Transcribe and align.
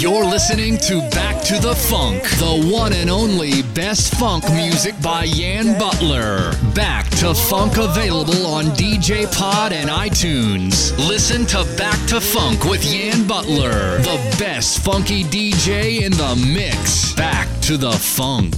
You're 0.00 0.24
listening 0.24 0.78
to 0.86 1.00
Back 1.10 1.42
to 1.46 1.58
the 1.58 1.74
Funk, 1.74 2.22
the 2.38 2.70
one 2.72 2.92
and 2.92 3.10
only 3.10 3.62
best 3.74 4.14
funk 4.14 4.44
music 4.52 4.94
by 5.02 5.24
Yann 5.24 5.76
Butler. 5.76 6.52
Back 6.72 7.10
to 7.18 7.34
Funk 7.34 7.78
available 7.78 8.46
on 8.46 8.66
DJ 8.76 9.26
Pod 9.36 9.72
and 9.72 9.90
iTunes. 9.90 10.96
Listen 11.08 11.44
to 11.46 11.64
Back 11.76 11.98
to 12.10 12.20
Funk 12.20 12.62
with 12.62 12.84
Yann 12.84 13.26
Butler, 13.26 13.98
the 13.98 14.36
best 14.38 14.84
funky 14.84 15.24
DJ 15.24 16.02
in 16.02 16.12
the 16.12 16.46
mix. 16.54 17.12
Back 17.14 17.48
to 17.62 17.76
the 17.76 17.90
Funk. 17.90 18.54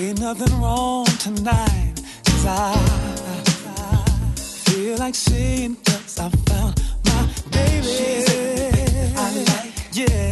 Ain't 0.00 0.20
nothing 0.20 0.58
wrong 0.58 1.04
tonight, 1.18 2.00
cause 2.24 2.46
I, 2.46 2.72
I 3.76 4.34
feel 4.40 4.96
like 4.96 5.14
singing, 5.14 5.76
I 6.18 6.30
found 6.30 6.80
my 7.04 7.28
baby. 7.50 8.24
I 9.14 9.44
like, 9.44 9.72
yeah. 9.92 10.31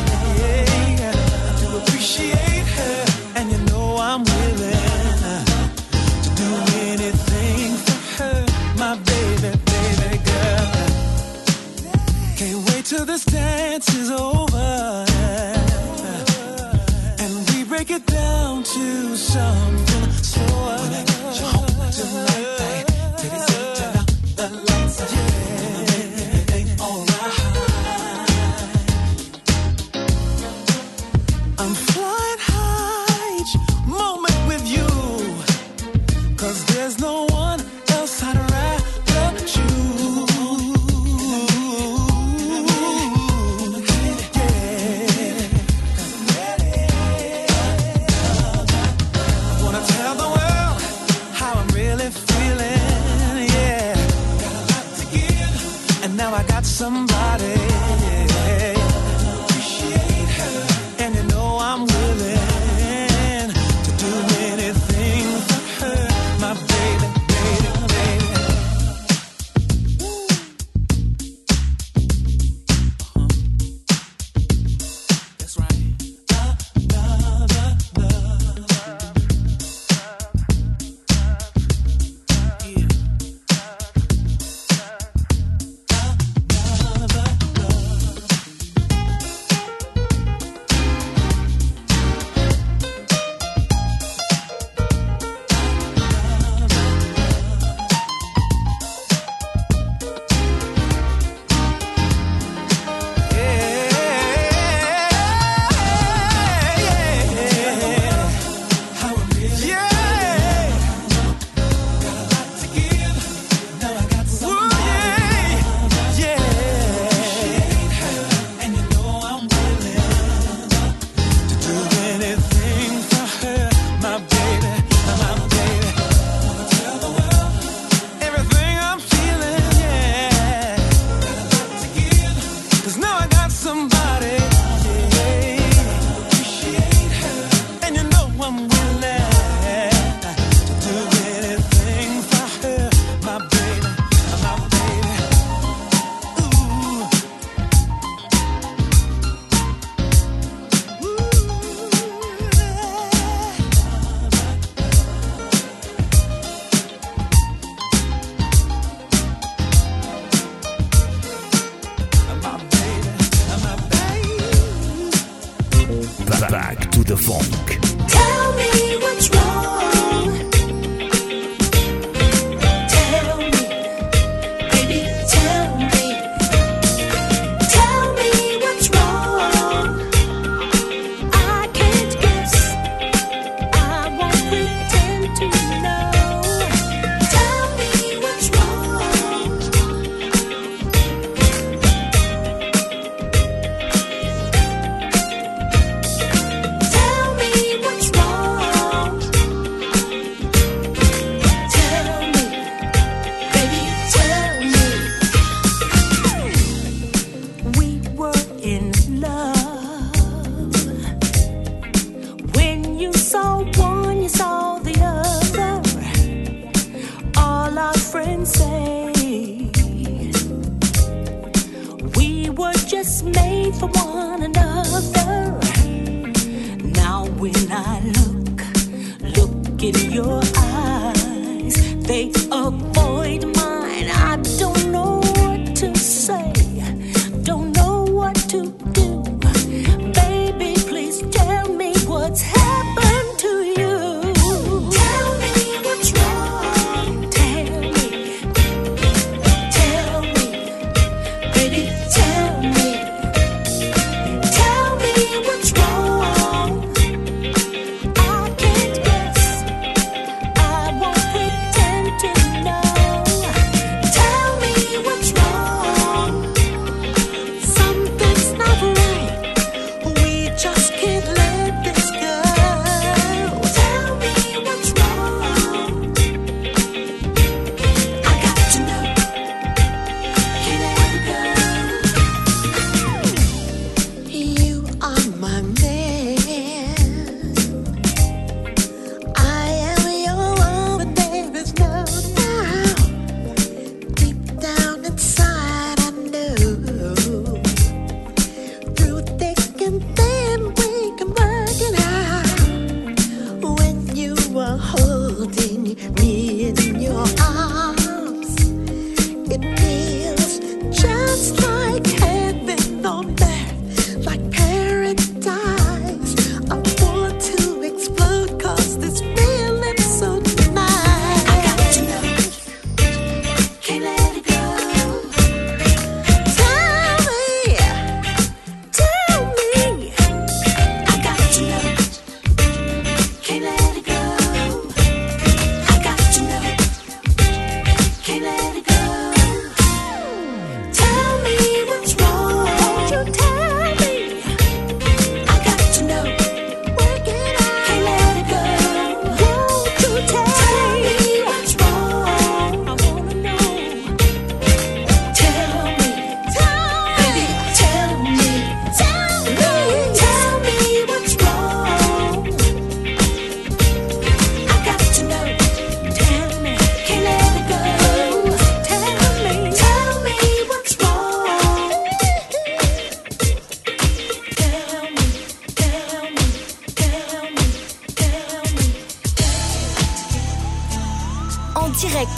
this 13.11 13.25
dance 13.25 13.93
is 13.93 14.09
over 14.09 15.05
and 17.19 17.49
we 17.49 17.65
break 17.65 17.91
it 17.91 18.05
down 18.05 18.63
to 18.63 19.17
something 19.17 20.11
slower. 20.11 21.10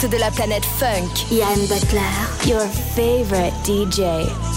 Planète 0.08 0.64
funk. 0.64 1.30
Yann 1.30 1.66
Butler, 1.66 2.00
your 2.46 2.66
favorite 2.94 3.54
DJ. 3.64 4.53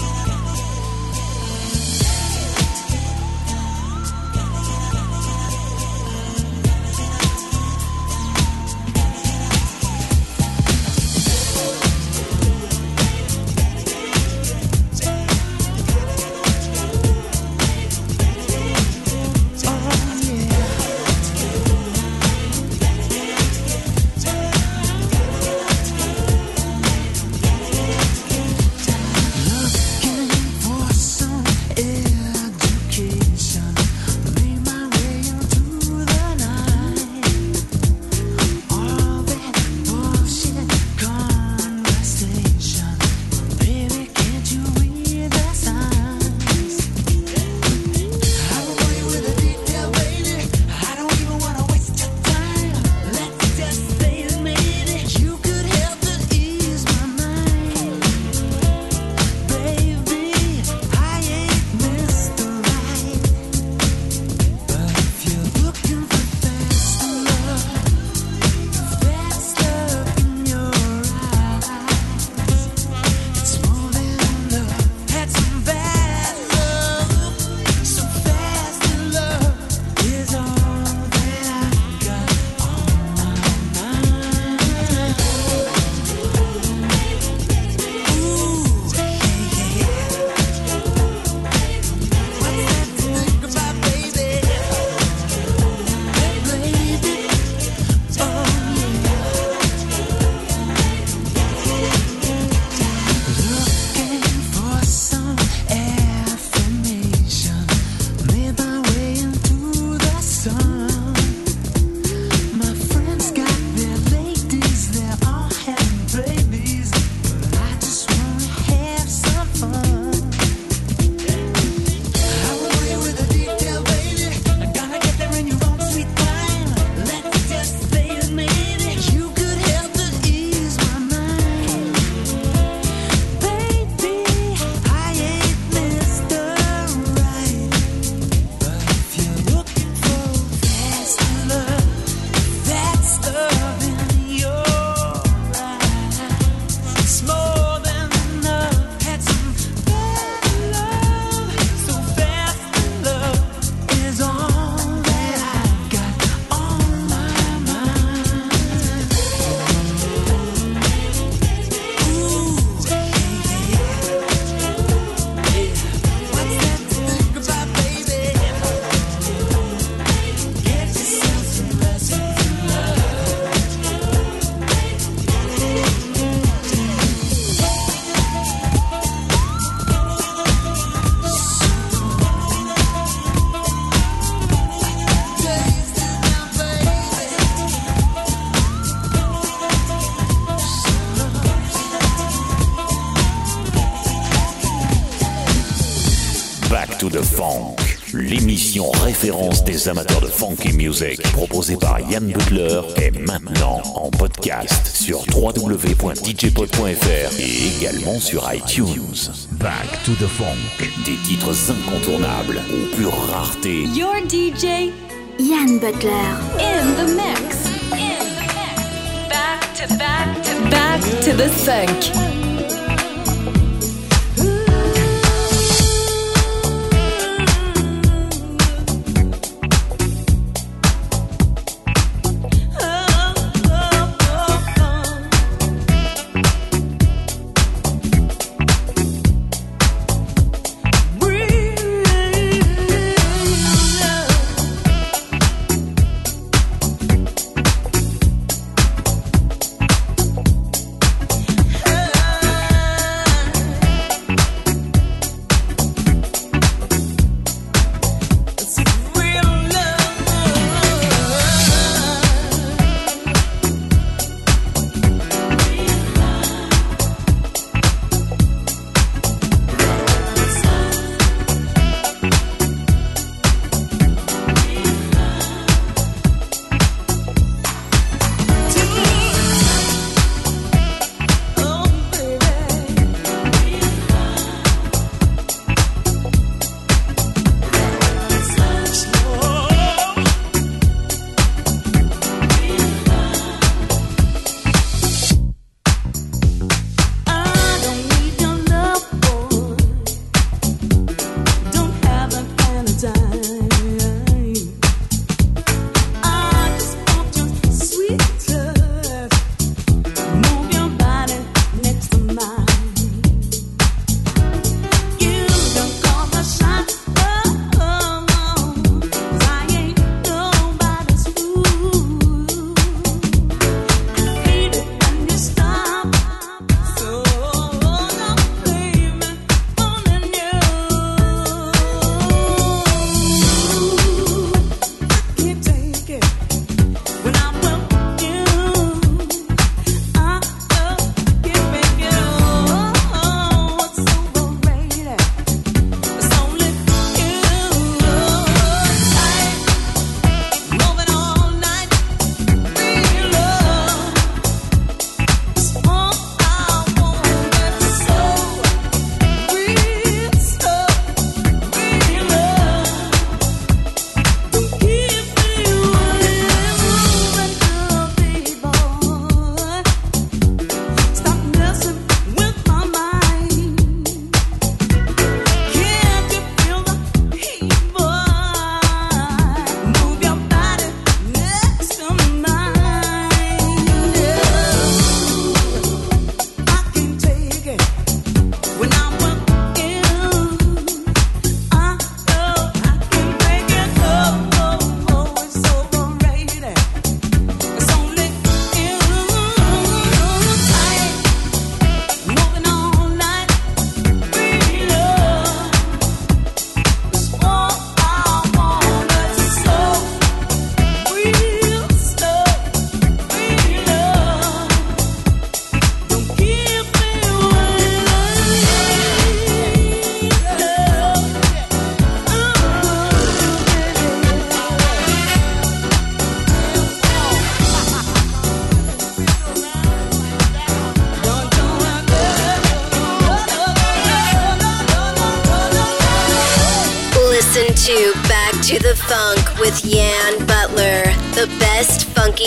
Des 199.78 199.88
amateurs 199.88 200.20
de 200.20 200.26
funky 200.26 200.72
music, 200.72 201.22
proposée 201.32 201.76
par 201.76 202.00
Yann 202.00 202.32
Butler, 202.32 202.80
est 202.96 203.16
maintenant 203.16 203.80
en 203.94 204.10
podcast 204.10 204.88
sur 204.88 205.20
www.djpod.fr 205.36 207.38
et 207.38 207.68
également 207.76 208.18
sur 208.18 208.52
iTunes. 208.52 209.30
Back 209.52 210.02
to 210.04 210.14
the 210.14 210.26
Funk, 210.26 210.58
des 211.04 211.14
titres 211.24 211.54
incontournables 211.70 212.60
aux 212.72 212.88
pures 212.96 213.16
raretés. 213.30 213.84
Your 213.94 214.16
DJ, 214.28 214.90
Yann 215.38 215.78
Butler. 215.78 216.10
In 216.58 216.96
the 216.96 217.06
mix. 217.14 217.68
In 217.92 218.18
the 218.34 218.46
mix. 218.56 218.82
Back 219.28 219.60
to 219.74 219.86
back 219.96 220.42
to 220.42 220.54
back 220.70 221.00
to 221.20 221.32
the 221.36 221.48
funk. 221.48 222.10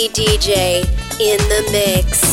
DJ 0.08 0.82
in 1.20 1.38
the 1.48 1.68
mix. 1.72 2.31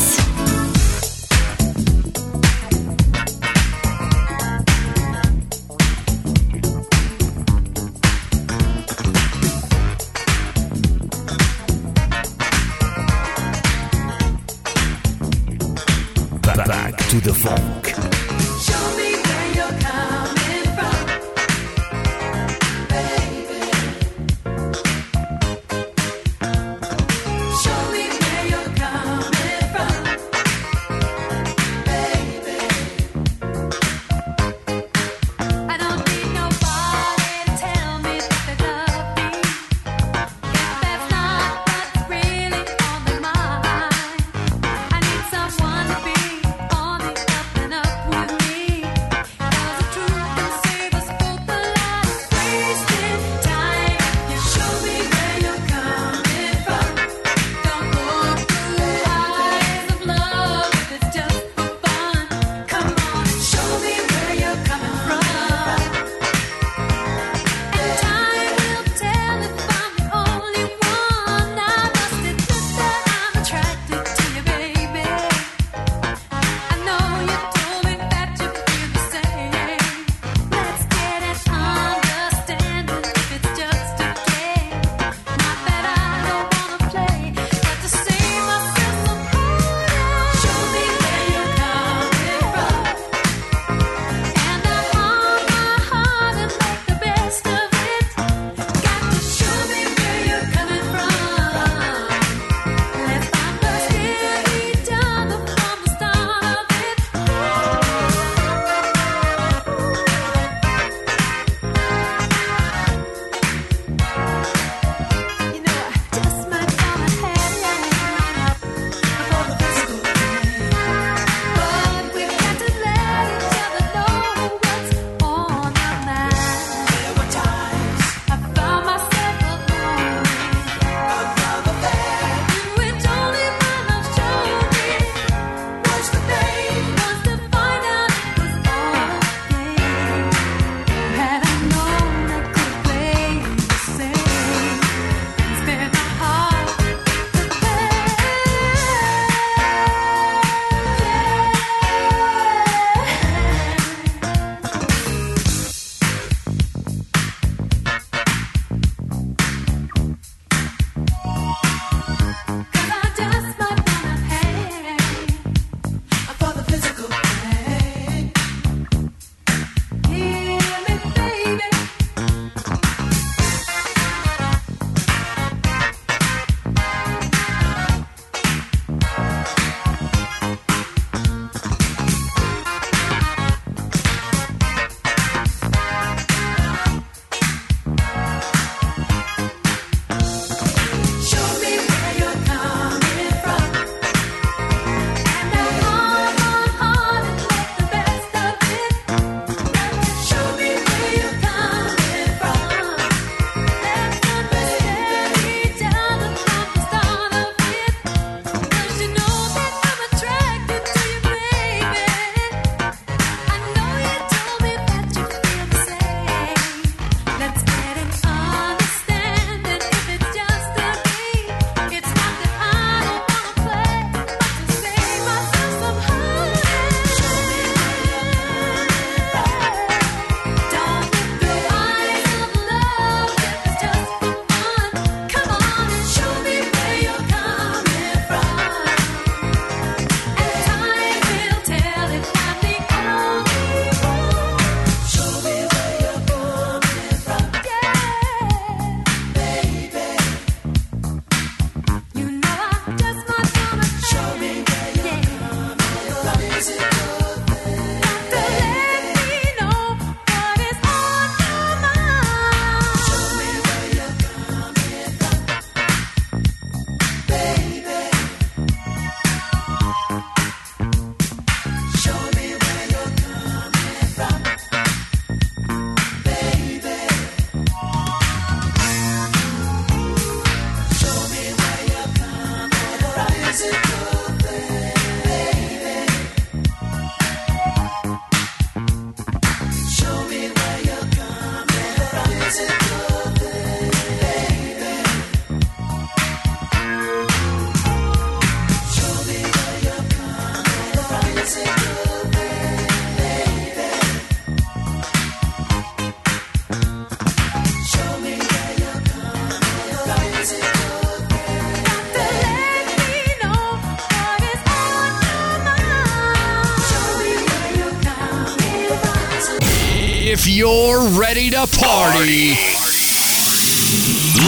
If 320.31 320.46
you're 320.46 321.09
ready 321.20 321.50
to 321.50 321.65
party, 321.65 322.53
party. 322.53 323.01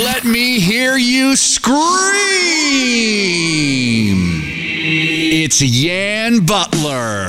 let 0.03 0.23
me 0.23 0.59
hear 0.59 0.95
you 0.95 1.35
scream. 1.35 1.73
It's 5.33 5.59
Yann 5.59 6.45
Butler. 6.45 7.25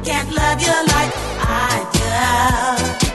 can't 0.00 0.30
love 0.34 0.60
you 0.60 0.72
like 0.92 1.12
I 1.40 2.98
do. 3.00 3.05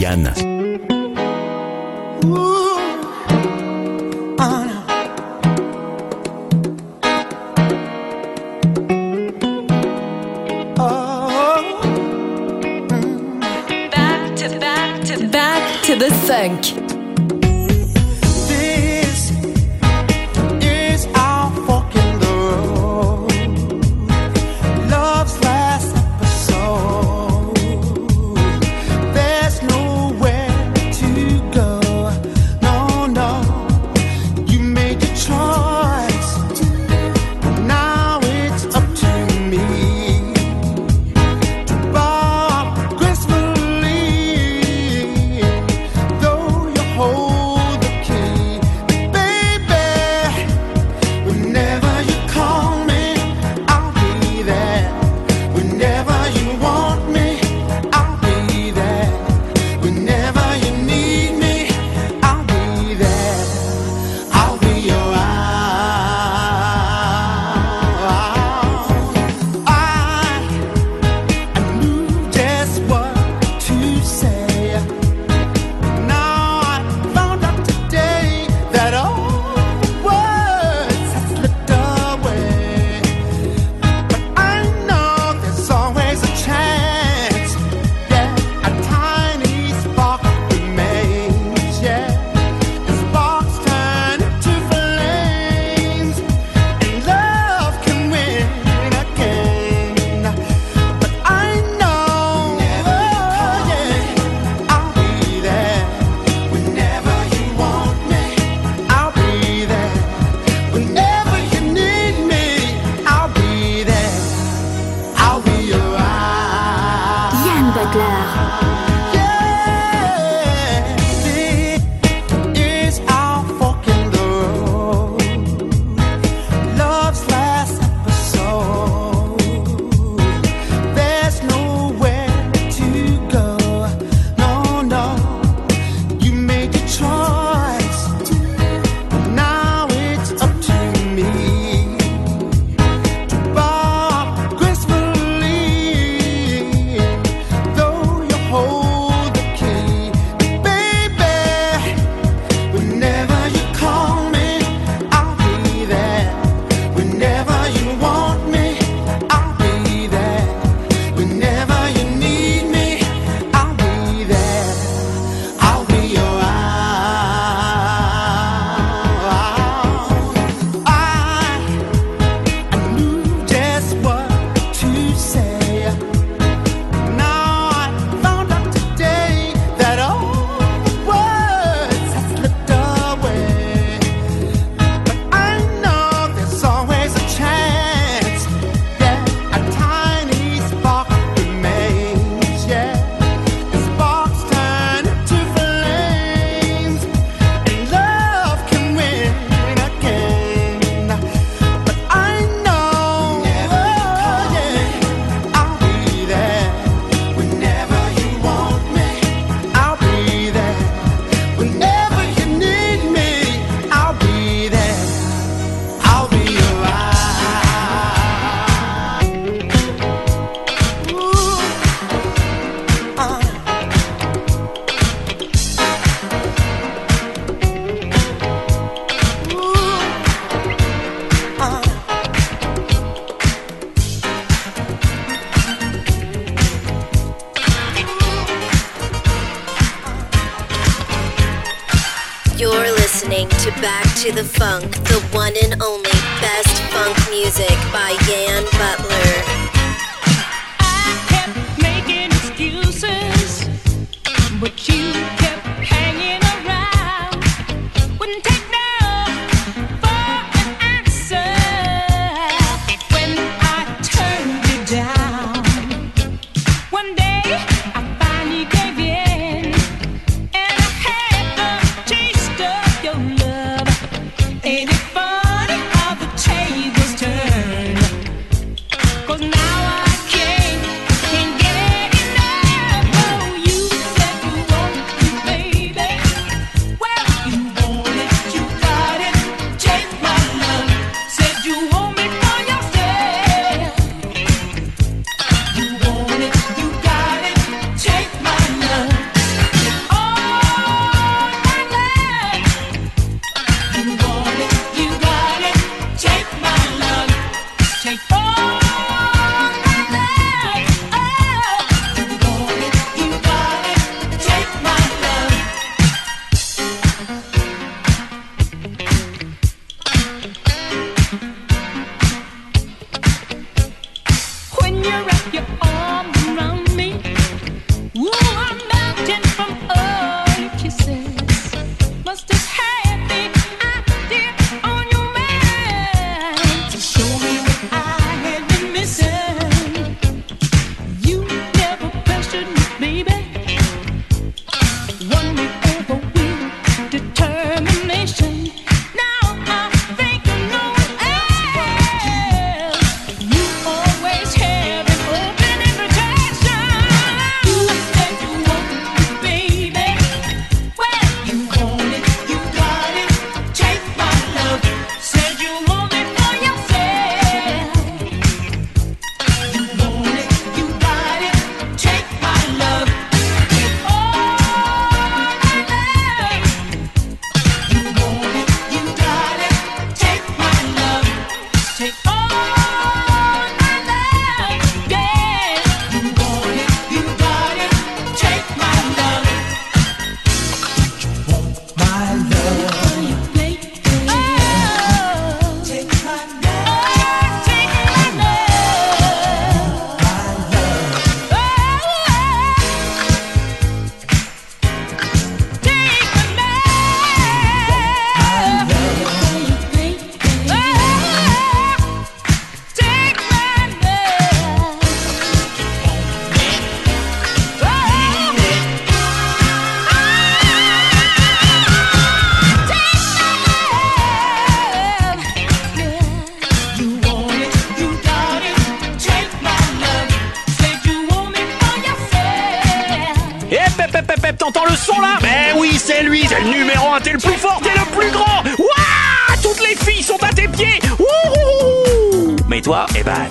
Yann. 0.00 0.49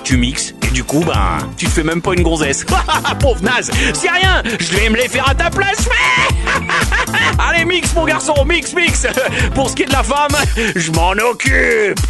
tu 0.02 0.16
mixes, 0.16 0.54
et 0.62 0.70
du 0.72 0.84
coup, 0.84 1.04
ben, 1.04 1.38
tu 1.56 1.66
te 1.66 1.70
fais 1.70 1.82
même 1.82 2.02
pas 2.02 2.12
une 2.14 2.22
gonzesse. 2.22 2.64
Pauvre 3.20 3.42
naze, 3.42 3.70
c'est 3.94 4.10
rien, 4.10 4.42
je 4.58 4.76
vais 4.76 4.88
me 4.88 4.96
les 4.96 5.08
faire 5.08 5.28
à 5.28 5.34
ta 5.34 5.50
place, 5.50 5.88
mais... 5.88 7.14
Allez, 7.38 7.64
mix, 7.64 7.94
mon 7.94 8.04
garçon, 8.04 8.34
mix, 8.44 8.72
mix! 8.74 9.06
Pour 9.54 9.70
ce 9.70 9.76
qui 9.76 9.82
est 9.82 9.86
de 9.86 9.92
la 9.92 10.02
femme, 10.02 10.32
je 10.74 10.90
m'en 10.92 11.12
occupe! 11.12 12.00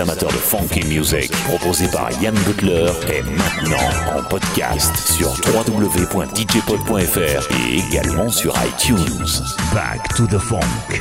amateurs 0.00 0.30
de 0.30 0.36
funky 0.36 0.84
music, 0.86 1.30
proposé 1.44 1.88
par 1.88 2.10
Yann 2.20 2.34
Butler, 2.46 2.90
est 3.08 3.22
maintenant 3.22 4.16
en 4.16 4.22
podcast 4.22 4.96
sur 4.96 5.30
www.djpod.fr 5.54 7.20
et 7.54 7.78
également 7.78 8.28
sur 8.28 8.54
iTunes. 8.66 9.26
Back 9.74 10.14
to 10.14 10.26
the 10.26 10.38
funk. 10.38 10.97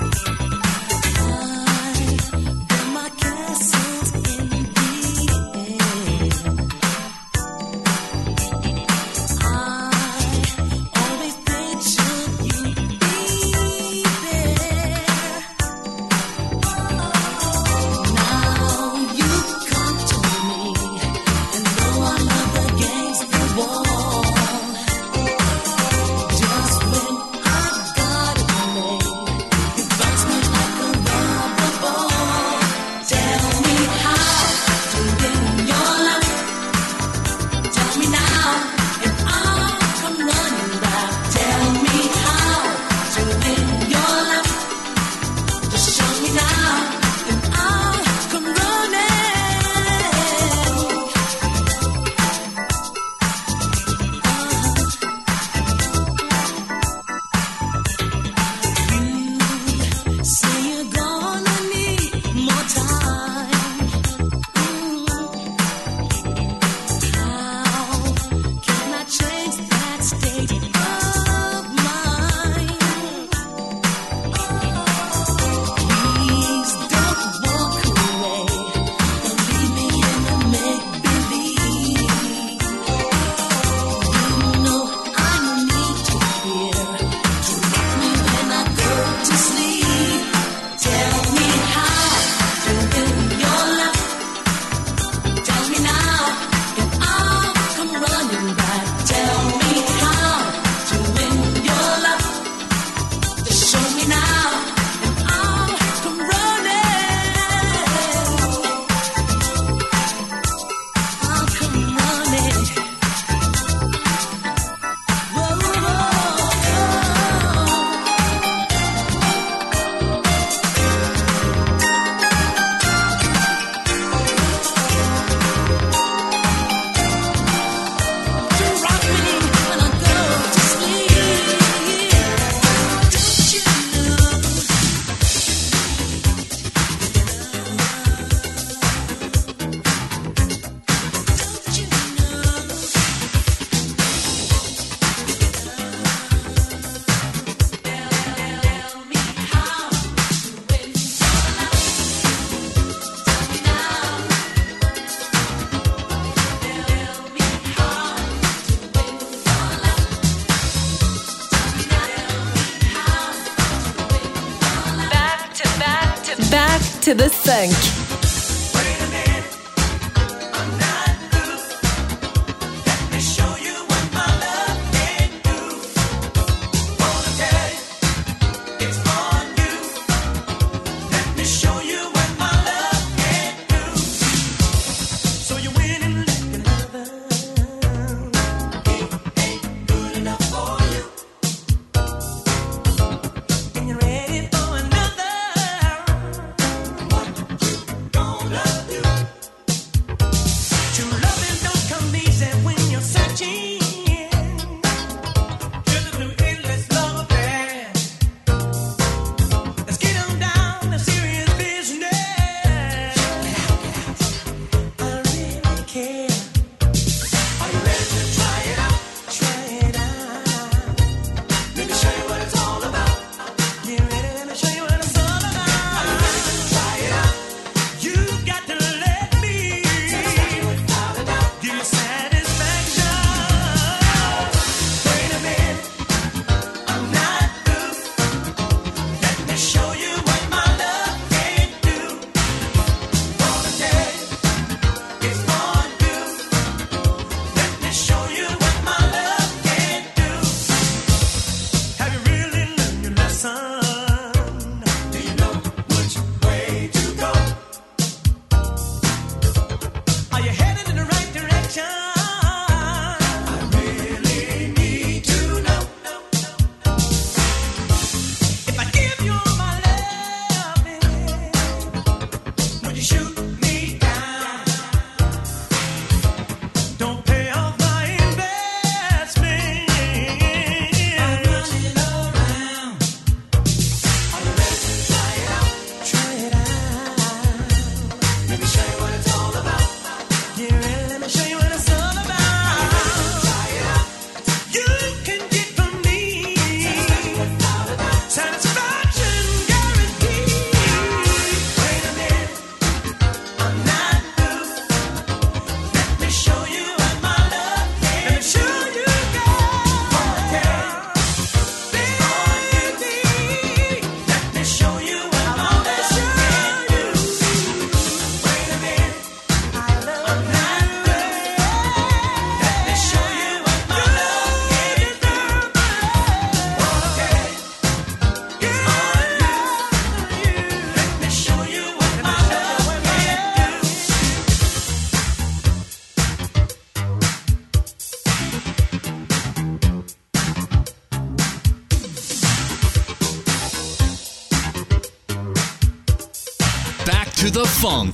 To 167.08 167.14
the 167.14 167.30
funk. 167.30 168.07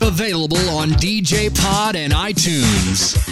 Available 0.01 0.69
on 0.69 0.89
DJ 0.89 1.49
Pod 1.53 1.95
and 1.95 2.13
iTunes. 2.13 3.22